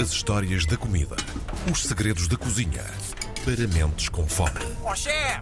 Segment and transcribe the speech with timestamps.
[0.00, 1.16] As histórias da comida.
[1.72, 2.84] Os segredos da cozinha.
[3.44, 4.60] Para mentes com fome.
[4.84, 5.40] Ó chefe!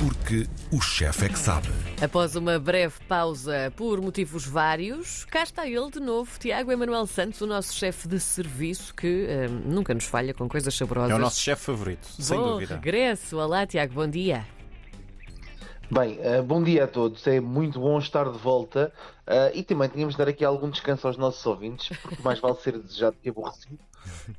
[0.00, 1.68] Porque o chefe é que sabe.
[2.02, 7.40] Após uma breve pausa por motivos vários, cá está ele de novo, Tiago Emanuel Santos,
[7.40, 11.12] o nosso chefe de serviço, que eh, nunca nos falha com coisas saborosas.
[11.12, 12.74] É o nosso chefe favorito, sem Bom dúvida.
[12.74, 13.36] regresso.
[13.36, 14.44] Olá, Tiago, bom dia.
[15.94, 17.24] Bem, eh, bom dia a todos.
[17.28, 18.92] É muito bom estar de volta
[19.28, 22.56] eh, e também tínhamos de dar aqui algum descanso aos nossos ouvintes, porque mais vale
[22.56, 23.78] ser desejado que aborrecido.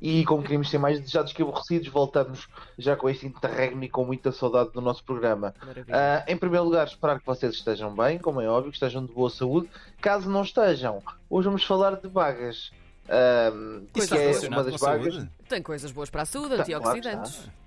[0.00, 2.46] E como queríamos ser mais desejados que aborrecidos, voltamos
[2.76, 5.54] já com este interregno e com muita saudade do nosso programa.
[5.90, 9.12] Ah, em primeiro lugar, esperar que vocês estejam bem, como é óbvio, que estejam de
[9.12, 9.70] boa saúde.
[9.98, 12.70] Caso não estejam, hoje vamos falar de bagas.
[13.08, 13.50] Ah,
[13.94, 15.14] Isso que é uma das bagas.
[15.14, 15.30] saúde?
[15.48, 17.34] Tem coisas boas para a saúde, Tá, antioxidantes.
[17.36, 17.65] claro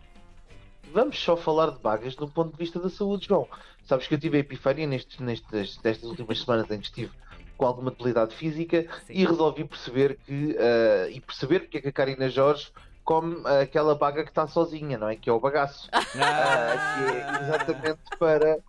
[0.91, 3.47] Vamos só falar de bagas do ponto de vista da saúde, João.
[3.83, 7.11] Sabes que eu tive a epifania nestes, nestes, destas últimas semanas em que estive
[7.57, 11.91] com alguma debilidade física e resolvi perceber que ah, e perceber porque é que a
[11.91, 12.71] Karina Jorge
[13.03, 15.15] come aquela baga que está sozinha, não é?
[15.15, 15.89] Que é o bagaço.
[15.91, 18.59] Ah, Ah, que é exatamente para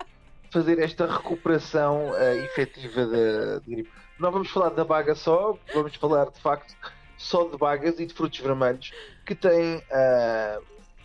[0.50, 3.90] fazer esta recuperação ah, efetiva da gripe.
[4.18, 6.74] Não vamos falar da baga só, vamos falar de facto
[7.16, 8.92] só de bagas e de frutos vermelhos
[9.24, 10.58] que têm ah,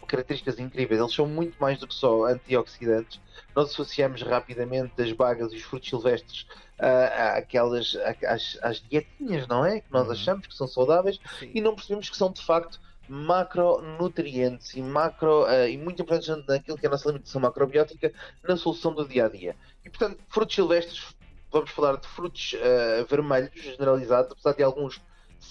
[0.06, 1.00] características incríveis.
[1.00, 3.20] Eles são muito mais do que só antioxidantes.
[3.56, 6.46] Nós associamos rapidamente as bagas e os frutos silvestres
[6.80, 9.80] ah, àquelas, à- às, às dietinhas, não é?
[9.82, 10.14] Que nós Uhum.
[10.14, 11.52] achamos que são saudáveis Sim.
[11.54, 16.78] e não percebemos que são de facto macronutrientes e macro eh, e muito importantes naquilo
[16.78, 18.12] que é a nossa alimentação macrobiótica
[18.44, 19.56] na solução do dia a dia.
[19.84, 21.16] E portanto, frutos silvestres,
[21.52, 25.00] vamos falar de frutos eh, vermelhos generalizados, apesar de alguns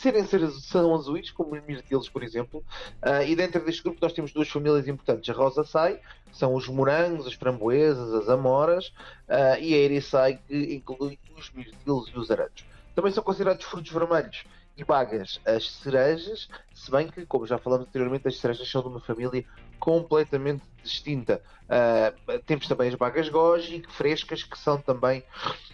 [0.00, 2.64] serem ser- são azuis, como os mirtilos, por exemplo.
[3.03, 6.55] Eh, e dentro deste grupo nós temos duas famílias importantes: a rosa sai, que são
[6.55, 8.92] os morangos, as framboesas, as amoras,
[9.28, 12.67] eh, e a ericai, que inclui os mirtilos e os aranjos.
[12.95, 14.45] Também são considerados frutos vermelhos
[14.77, 18.89] e bagas as cerejas, se bem que, como já falamos anteriormente, as cerejas são de
[18.89, 19.45] uma família
[19.78, 21.42] completamente distinta.
[21.69, 22.12] Ah,
[22.47, 25.23] temos também as bagas goji, frescas, que são também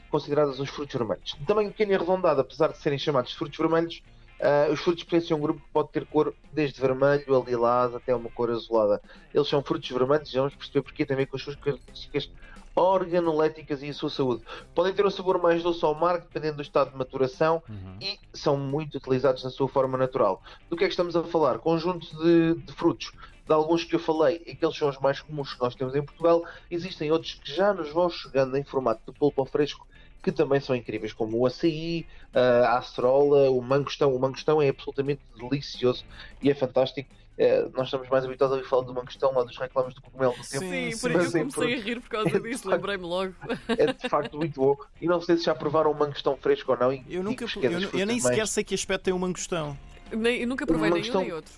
[0.09, 1.37] consideradas os frutos vermelhos.
[1.47, 4.03] Também um pequeno arredondado, apesar de serem chamados frutos vermelhos,
[4.41, 7.94] ah, os frutos pertencem a um grupo que pode ter cor desde vermelho a lilás
[7.94, 9.00] até uma cor azulada.
[9.34, 12.31] Eles são frutos vermelhos e vamos perceber porque ver com as suas características
[12.75, 14.43] organoléticas e a sua saúde.
[14.75, 17.97] Podem ter um sabor mais doce ou amargo, dependendo do estado de maturação, Uhum.
[18.00, 20.43] e são muito utilizados na sua forma natural.
[20.69, 21.59] Do que é que estamos a falar?
[21.59, 23.12] Conjunto de, de frutos.
[23.50, 26.44] De alguns que eu falei, aqueles são os mais comuns que nós temos em Portugal.
[26.71, 29.88] Existem outros que já nos vão chegando em formato de polpa fresco,
[30.22, 34.15] que também são incríveis, como o açaí, a acerola, o mangostão.
[34.15, 36.05] O mangostão é absolutamente delicioso
[36.41, 37.10] e é fantástico.
[37.37, 40.31] Eh, nós estamos mais habituados a ouvir falar do mangostão lá dos reclames do cogumelo
[40.34, 40.65] do tempo.
[40.65, 43.34] Sim, Sim, por isso eu é comecei a rir por causa É disso, lembrei-me logo.
[43.66, 44.77] É de facto muito bom.
[45.00, 46.93] E não sei se já provaram o mangostão fresco ou não.
[46.93, 49.77] e Eu, nunca, é eu, eu nem mais- sequer sei que aspecto tem um mangostão.
[50.12, 51.53] Nem- eu nunca provei nenhum nem outro.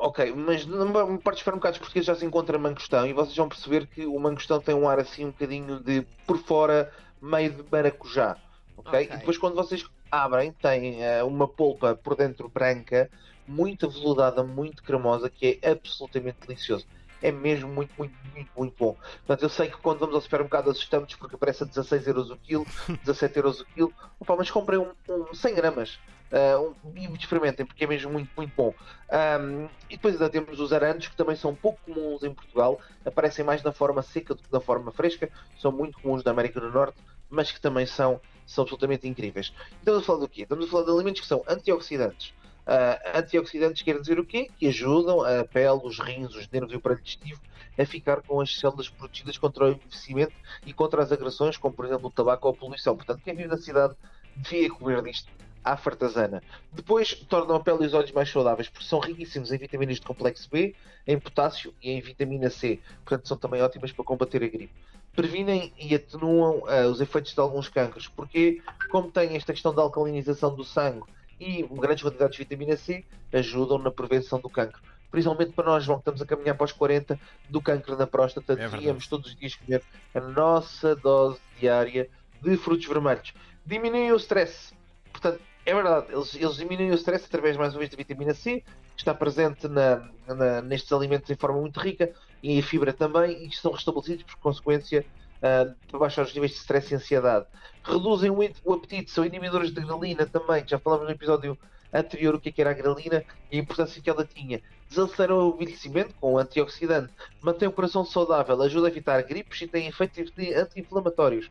[0.00, 4.06] Ok, mas não partes supermercados portugueses já se encontra mangostão e vocês vão perceber que
[4.06, 8.38] o mangostão tem um ar assim um bocadinho de por fora meio de maracujá.
[8.76, 9.04] ok?
[9.12, 13.10] E depois quando vocês abrem tem eh, uma polpa por dentro branca,
[13.46, 16.86] muito aveludada, muito cremosa, que é absolutamente delicioso.
[17.20, 18.94] É mesmo muito, muito, muito, muito bom.
[18.94, 22.38] Portanto, eu sei que quando vamos ao supermercado assustamos porque aparece a 16 euros o
[22.38, 22.64] quilo,
[23.02, 23.92] 17 euros o quilo.
[24.20, 25.98] Opa, mas comprem um, um 100 gramas
[26.32, 26.76] uh,
[27.18, 28.74] experimentem porque é mesmo muito, muito bom.
[29.10, 33.44] Um, e depois ainda temos os aranjos que também são pouco comuns em Portugal, aparecem
[33.44, 36.70] mais na forma seca do que na forma fresca, são muito comuns na América do
[36.70, 36.98] Norte,
[37.30, 39.52] mas que também são, são absolutamente incríveis.
[39.78, 40.42] Estamos a falar do quê?
[40.42, 42.34] Estamos a falar de alimentos que são antioxidantes.
[42.66, 44.50] Uh, antioxidantes quer dizer o quê?
[44.58, 47.40] Que ajudam a pele, os rins, os nervos e o aparelho digestivo
[47.78, 50.34] a ficar com as células protegidas contra o envelhecimento
[50.66, 52.96] e contra as agressões, como por exemplo o tabaco ou a poluição.
[52.96, 53.94] Portanto, quem vive na cidade
[54.36, 55.30] devia comer disto
[55.64, 56.42] à fartazana.
[56.72, 60.02] Depois tornam a pele e os olhos mais saudáveis, porque são riquíssimos em vitaminas de
[60.02, 60.74] complexo B,
[61.06, 62.80] em potássio e em vitamina C.
[63.04, 64.72] Portanto, são também ótimas para combater a gripe.
[65.14, 69.82] Previnem e atenuam ah, os efeitos de alguns cancros, porque, como têm esta questão da
[69.82, 71.02] alcalinização do sangue
[71.40, 74.80] e grandes quantidades de vitamina C, ajudam na prevenção do cancro.
[75.10, 77.18] Principalmente para nós, João, que estamos a caminhar para os 40
[77.48, 78.76] do cancro na próstata, verdade.
[78.76, 79.82] devíamos todos os dias comer
[80.14, 82.10] a nossa dose diária
[82.42, 83.32] de frutos vermelhos.
[83.64, 84.74] Diminuem o stress.
[85.10, 88.60] Portanto, é verdade, eles, eles diminuem o stress através, mais uma vez, da vitamina C,
[88.62, 92.12] que está presente na- na- nestes alimentos em forma muito rica,
[92.42, 95.06] e a fibra também, e são restabelecidos por consequência
[95.42, 97.46] ah, para baixar os níveis de stress e ansiedade.
[97.84, 101.56] Reduzem o, o apetite, são inibidores de grelina também, já falamos no episódio
[101.92, 104.60] anterior o que, é que era a grelina e a importância que ela tinha.
[104.88, 109.68] Desaceleram o envelhecimento com o antioxidante, mantém o coração saudável, ajuda a evitar gripes e
[109.68, 111.48] tem efeitos de- anti-inflamatórios.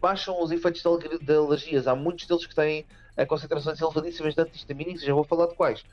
[0.00, 1.86] baixam os efeitos de de alergias.
[1.86, 2.86] Há muitos deles que têm
[3.16, 5.84] a concentrações elevadíssimas de antihistamínicos, já vou falar de quais.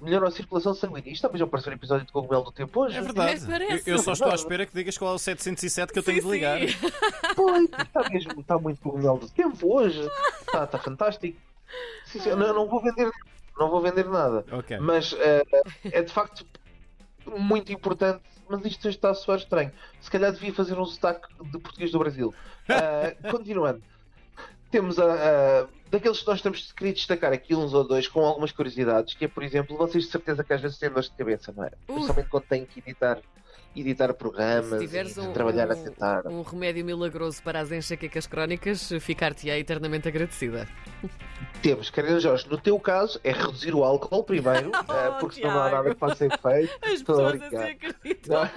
[0.00, 1.10] Melhoram a circulação sanguínea.
[1.10, 2.98] Isto também já apareceu no episódio de Cogumelo do Tempo hoje.
[2.98, 3.42] É verdade.
[3.44, 3.90] É, parece.
[3.90, 6.20] Eu, eu só estou à espera que digas qual é o 707 que eu tenho
[6.20, 6.58] Sim, de ligar.
[7.34, 10.00] Pois, está mesmo, está muito cogumelo do tempo hoje.
[10.40, 11.38] Está, está fantástico.
[12.06, 13.10] Sim, sim, não, não vou vender,
[13.58, 14.44] não vou vender nada.
[14.52, 14.78] Ok.
[14.78, 15.42] Mas eh,
[15.84, 16.46] é de facto
[17.26, 18.22] muito importante.
[18.48, 19.72] Mas isto está a soar estranho.
[20.00, 22.34] Se calhar devia fazer um sotaque de português do Brasil.
[22.68, 23.82] Eh, continuando.
[24.70, 29.14] Temos a- daqueles que nós temos querido destacar aqui uns ou dois com algumas curiosidades,
[29.14, 31.64] que é, por exemplo, vocês de certeza que às vezes têm dores de cabeça, não
[31.64, 31.70] é?
[31.86, 33.20] Principalmente quando têm que editar,
[33.76, 36.26] editar programas e um, trabalhar a um- tentar.
[36.26, 40.66] um remédio milagroso para as enxaquecas crónicas, ficar-te-ei eternamente agradecida.
[41.62, 45.62] Temos, Karina Jorge, no teu caso é reduzir o álcool primeiro, eh, porque senão não
[45.62, 46.72] há nada que faça efeito.
[46.82, 47.70] As Estou a pessoas assim brincar.
[47.70, 48.36] acreditam.
[48.36, 48.50] Não,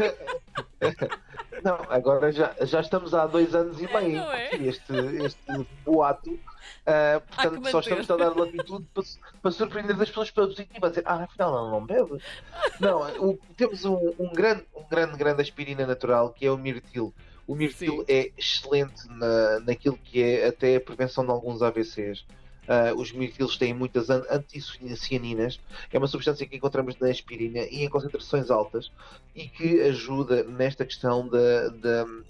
[1.63, 4.45] Não, agora já, já estamos há dois anos e É, meio não é?
[4.47, 4.93] aqui, este,
[5.25, 5.39] este
[5.85, 6.39] boato.
[6.85, 9.03] ah, portanto, só estamos a dar latitude para,
[9.41, 12.17] para surpreender as pessoas pela positiva, a dizer, ah, afinal ela não bebe.
[12.79, 17.13] Não, o- temos um, um grande, um grande, grande aspirina natural que é o mirtil.
[17.47, 18.05] O mirtil Sim.
[18.07, 22.25] é excelente na, naquilo que é até a prevenção de alguns AVCs.
[22.67, 25.59] Ah, os mirtilos têm muitas an- anticianinas,
[25.91, 28.91] é uma substância que encontramos na aspirina e em concentrações altas
[29.33, 32.23] e que ajuda nesta questão de, de-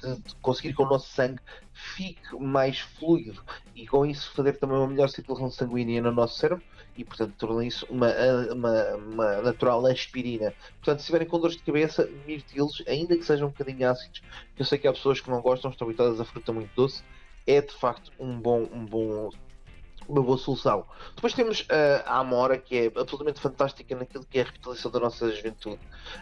[0.00, 1.40] de- de conseguir que o nosso sangue
[1.72, 3.42] fique mais fluido
[3.74, 6.64] e com isso fazer também uma melhor circulação sanguínea no nosso cérebro
[6.96, 8.08] e portanto torna isso uma,
[8.52, 10.54] uma, uma natural aspirina.
[10.76, 14.22] Portanto, se tiverem com dores de cabeça, mirtilos, ainda que sejam um bocadinho ácidos,
[14.54, 17.02] que eu sei que há pessoas que não gostam, estão habituadas a fruta muito doce,
[17.46, 19.30] é de facto um bom, um bom
[20.08, 20.86] uma boa solução.
[21.14, 25.00] Depois temos ah, a Amora, que é absolutamente fantástica naquilo que é a revitalização da
[25.00, 25.78] nossa juventude,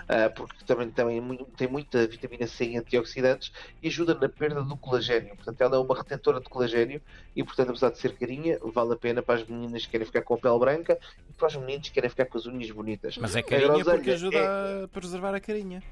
[0.08, 3.52] ah, porque também, também mu- tem muita vitamina C e antioxidantes
[3.82, 5.34] e ajuda na perda do colagênio.
[5.36, 7.00] Portanto, ela é uma retentora de colagênio
[7.34, 10.22] e, portanto, apesar de ser carinha, vale a pena para as meninas que querem ficar
[10.22, 10.98] com a pele branca
[11.28, 13.16] e para os meninos que querem ficar com as unhas bonitas.
[13.18, 15.82] Mas é carinha porque ajuda é- a preservar a carinha.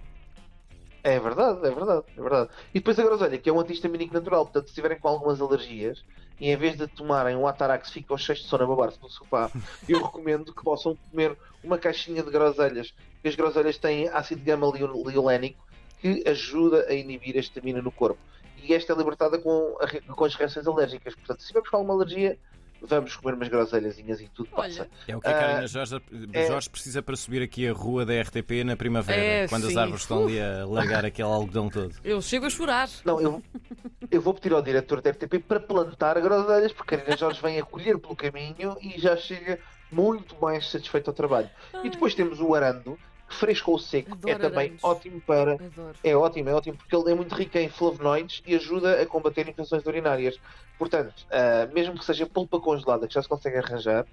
[1.03, 2.51] É verdade, é verdade, é verdade.
[2.75, 6.05] E depois a groselha, que é um antihistamínico natural, portanto, se tiverem com algumas alergias
[6.39, 9.51] e em vez de tomarem um Atarax ficam cheios de sono a babar-se no sofá,
[9.89, 12.93] eu recomendo que possam comer uma caixinha de groselhas.
[13.15, 15.67] Porque as groselhas têm ácido gama-liolénico
[16.01, 18.21] que ajuda a inibir a histamina no corpo.
[18.63, 21.15] E esta é libertada com, a com as reações alérgicas.
[21.15, 22.39] Portanto, se tivermos com alguma alergia,
[22.83, 24.83] vamos comer umas groselhazinhas e tudo passa.
[24.83, 27.73] Olha, É o que a Ah, Karina Jorge, é- Jorge precisa para subir aqui a
[27.73, 29.79] rua da RTP na primavera, É, quando as sim.
[29.79, 31.95] árvores estão ali a largar aquele algodão todo.
[32.05, 32.89] eu chego a chorar.
[33.05, 33.43] Não, eu,
[34.11, 37.59] eu vou pedir ao diretor da RTP para plantar groselhas, porque a Karina Jorge vem
[37.59, 39.59] a colher pelo caminho e já chega
[39.93, 41.51] muito mais satisfeito ao trabalho.
[41.85, 42.97] E depois temos o arando,
[43.31, 44.85] fresco ou seco é Adoro também arandos.
[44.85, 45.55] ótimo para.
[45.55, 45.97] Adoro.
[46.03, 49.49] É ótimo, é ótimo, porque ele é muito rico em flavonoides e ajuda a combater
[49.49, 50.39] infecções urinárias.
[50.79, 54.07] Portanto, ah, mesmo que seja polpa congelada, que já se consegue arranjar,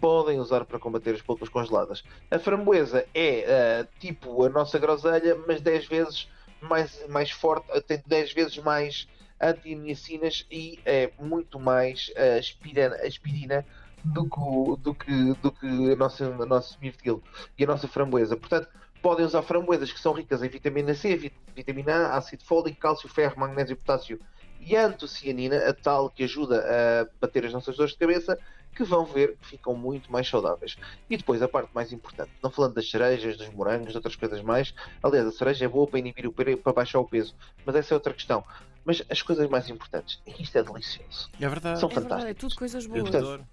[0.00, 2.02] podem usar para combater as polpas congeladas.
[2.30, 3.44] A framboesa é
[3.82, 6.28] ah, tipo a nossa groselha, mas 10 vezes
[6.60, 9.06] mais, mais forte, ah, tem 10 vezes mais
[9.40, 13.66] antiniacinas e é muito mais ah, aspirina, aspirina
[14.04, 17.22] do que, o- do que, do que a nossa, a nosso mirtilo
[17.58, 18.36] e a nossa framboesa.
[18.36, 18.68] Portanto,
[19.00, 23.08] podem usar framboesas que são ricas em vitamina C, vit- vitamina A, ácido fólico, cálcio,
[23.08, 24.20] ferro, magnésio, potássio
[24.60, 28.38] e antocianina, a tal que ajuda a bater as nossas dores de cabeça,
[28.74, 30.76] que vão ver que ficam muito mais saudáveis.
[31.10, 34.40] E depois a parte mais importante, não falando das cerejas, dos morangos, de outras coisas
[34.40, 34.72] mais,
[35.02, 37.34] aliás, a cereja é boa para inibir o peso, para baixar o peso,
[37.66, 38.44] mas essa é outra questão.
[38.84, 41.28] Mas as coisas mais importantes, é que isto é delicioso.
[41.40, 41.80] É verdade.
[41.80, 43.02] São É verdade, é tudo coisas boas.
[43.02, 43.46] Portanto, adoro.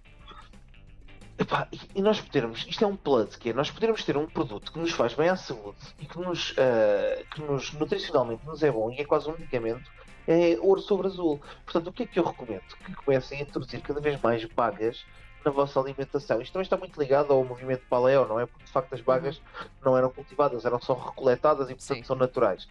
[1.39, 4.73] Epá, e- nós podermos, isto é um plus, que é nós podermos ter um produto
[4.73, 8.69] que nos faz bem à saúde e que nos, ah, que nos nutricionalmente nos é
[8.69, 9.89] bom e é quase um medicamento,
[10.27, 11.41] é ouro sobre azul.
[11.63, 12.63] Portanto, o que é que eu recomendo?
[12.85, 15.05] Que comecem a introduzir cada vez mais bagas
[15.45, 16.41] na vossa alimentação.
[16.41, 18.45] Isto também está muito ligado ao movimento paleo, não é?
[18.45, 19.41] Porque de facto as bagas
[19.81, 22.03] não eram cultivadas, eram só recoletadas e portanto Sim.
[22.03, 22.67] são naturais.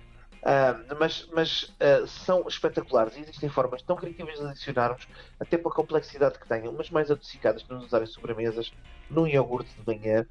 [0.51, 5.07] Ah, mas mas ah, são espetaculares e existem formas tão criativas de adicionarmos,
[5.39, 8.71] até pela complexidade que tenham, mas mais adocicadas para nos usarem sobremesas,
[9.11, 10.27] num iogurte de manhã,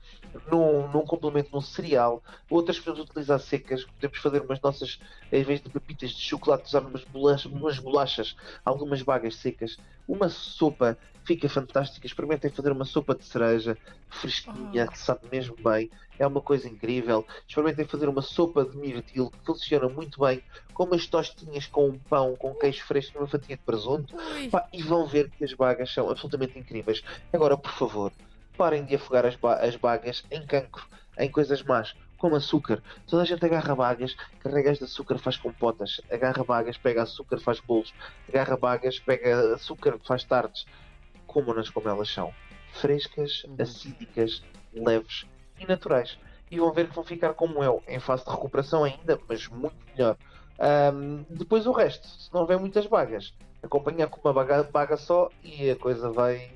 [0.51, 4.99] num, num complemento num cereal, outras podemos utilizar secas, podemos fazer umas nossas,
[5.31, 10.29] em vez de pepitas de chocolate, usar umas bolachas, umas bolachas algumas bagas secas, uma
[10.29, 12.07] sopa fica fantástica.
[12.07, 13.77] Experimentem fazer uma sopa de cereja
[14.09, 17.25] fresquinha, que sabe mesmo bem, é uma coisa incrível.
[17.45, 20.41] Experimentem fazer uma sopa de mirtilo que funciona muito bem,
[20.73, 24.15] com umas tostinhas com um pão, com queijo fresco uma fatia de presunto.
[24.49, 27.03] Pá, e vão ver que as bagas são absolutamente incríveis.
[27.33, 28.13] Agora, por favor,
[28.57, 30.85] parem de afogar as, ba- as bagas em cancro,
[31.17, 32.83] em coisas más, como açúcar.
[33.05, 37.39] Toda a gente agarra bagas, carrega as de açúcar, faz compotas, agarra bagas, pega açúcar,
[37.39, 37.93] faz bolos,
[38.27, 40.65] agarra bagas, pega açúcar, faz tartes.
[41.27, 42.33] comam-nas como elas são.
[42.67, 43.57] Frescas, Uhum.
[43.59, 45.25] acídicas, leves
[45.59, 46.17] e naturais.
[46.49, 49.75] E vão ver que vão ficar como eu, em fase de recuperação ainda, mas muito
[49.93, 50.17] melhor.
[50.57, 55.29] Ahm, depois o resto, se não houver muitas bagas, acompanhar com uma baga, baga só
[55.43, 56.49] e a coisa vai,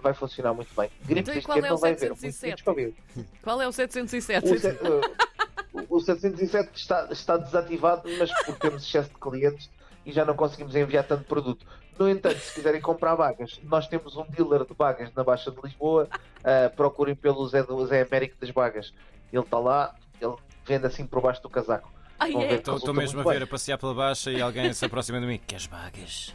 [0.00, 0.90] vai funcionar muito bem.
[1.04, 2.54] Gripe Então, e este qual é não o vai haver, muito 707?
[2.56, 2.94] descobrido.
[3.42, 4.46] Qual é o 707?
[4.48, 9.70] O, se- uh, o 707 está, está desativado, mas porque temos excesso de clientes
[10.06, 11.66] e já não conseguimos enviar tanto produto.
[11.98, 15.58] No entanto, se quiserem comprar bagas, nós temos um dealer de bagas na Baixa de
[15.62, 16.08] Lisboa.
[16.40, 18.92] uh, procurem pelo Zé, do, Zé Américo das Bagas.
[19.32, 20.34] Ele está lá, ele
[20.66, 21.92] vende assim por baixo do casaco.
[22.20, 22.54] É.
[22.54, 23.42] Estou Resulta mesmo a ver bem.
[23.42, 25.40] a passear pela baixa e alguém se aproxima de mim.
[25.46, 26.32] Queres bagas?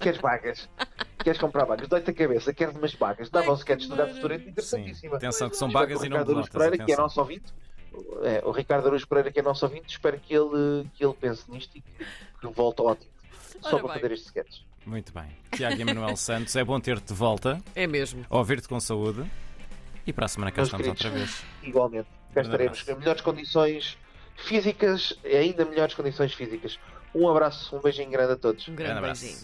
[0.00, 0.68] Queres bagas?
[1.22, 1.88] Queres comprar bagas?
[1.88, 3.30] Dói-te a cabeça, queres umas bagas?
[3.30, 4.48] Dava Ai, um sketch que do Gato Sim.
[4.48, 5.16] interessantíssima.
[5.16, 6.70] Atenção que são bagas e o não Ricardo Aruz pelotas.
[6.70, 7.52] Pereira, que é nosso ouvinte,
[8.22, 11.50] é, o Ricardo Aruz Pereira, que é nosso ouvinte, espero que ele, que ele pense
[11.50, 11.92] nisto e que,
[12.40, 13.10] que volte ao ótimo.
[13.60, 14.02] Só Ora para bem.
[14.02, 14.60] fazer este sketch.
[14.84, 15.26] Muito bem.
[15.54, 18.26] Tiago Emanuel Santos, é bom ter-te de volta, É mesmo.
[18.28, 19.24] ouvir-te com saúde
[20.06, 21.04] e para a semana cá Meus estamos queridos.
[21.06, 21.44] outra vez.
[21.62, 22.08] Igualmente.
[22.34, 23.96] Cá estaremos em melhores condições
[24.36, 26.78] físicas, ainda melhores condições físicas.
[27.14, 28.66] Um abraço, um beijinho grande a todos.
[28.66, 29.20] Um grande Grande abraço.
[29.20, 29.40] beijinho.